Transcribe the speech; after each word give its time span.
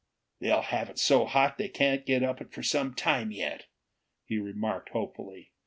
"They'll 0.39 0.63
have 0.63 0.89
it 0.89 0.97
so 0.97 1.25
hot 1.27 1.59
they 1.59 1.69
can't 1.69 2.07
get 2.07 2.23
up 2.23 2.41
it 2.41 2.51
for 2.51 2.63
some 2.63 2.95
time 2.95 3.31
yet," 3.31 3.67
he 4.25 4.39
remarked 4.39 4.89
hopefully. 4.89 5.51